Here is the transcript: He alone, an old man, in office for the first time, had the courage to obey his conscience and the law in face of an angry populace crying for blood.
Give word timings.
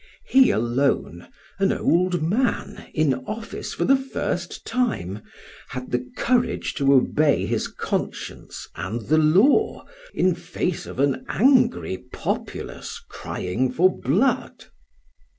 He 0.25 0.49
alone, 0.49 1.27
an 1.59 1.71
old 1.71 2.23
man, 2.23 2.87
in 2.91 3.13
office 3.27 3.75
for 3.75 3.85
the 3.85 3.95
first 3.95 4.65
time, 4.65 5.21
had 5.67 5.91
the 5.91 6.09
courage 6.17 6.73
to 6.77 6.91
obey 6.95 7.45
his 7.45 7.67
conscience 7.67 8.67
and 8.73 9.01
the 9.01 9.19
law 9.19 9.85
in 10.11 10.33
face 10.33 10.87
of 10.87 10.97
an 10.97 11.23
angry 11.29 11.99
populace 12.11 12.99
crying 13.09 13.71
for 13.71 13.95
blood. 13.95 14.65